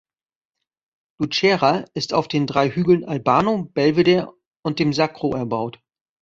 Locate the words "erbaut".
5.35-5.79